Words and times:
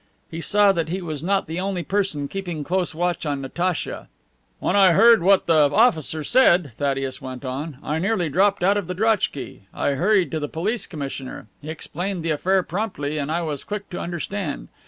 He 0.31 0.41
saw 0.41 0.71
that 0.71 0.89
he 0.89 0.99
was 0.99 1.23
not 1.23 1.45
the 1.45 1.59
only 1.59 1.83
person 1.83 2.27
keeping 2.27 2.63
close 2.63 2.95
watch 2.95 3.23
on 3.23 3.39
Natacha.) 3.39 4.07
"When 4.57 4.75
I 4.75 4.93
heard 4.93 5.21
what 5.21 5.45
the 5.45 5.69
officer 5.69 6.23
said," 6.23 6.71
Thaddeus 6.75 7.21
went 7.21 7.45
on, 7.45 7.77
"I 7.83 7.99
nearly 7.99 8.27
dropped 8.27 8.63
out 8.63 8.77
of 8.77 8.87
the 8.87 8.95
drojki. 8.95 9.67
I 9.75 9.91
hurried 9.91 10.31
to 10.31 10.39
the 10.39 10.49
police 10.49 10.87
commissioner. 10.87 11.49
He 11.61 11.69
explained 11.69 12.23
the 12.23 12.31
affair 12.31 12.63
promptly, 12.63 13.19
and 13.19 13.31
I 13.31 13.43
was 13.43 13.63
quick 13.63 13.91
to 13.91 13.99
understand. 13.99 14.69